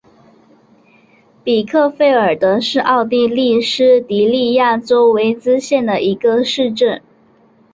[1.43, 6.99] 比克费尔德是奥地利施蒂利亚州魏茨县的一个市镇。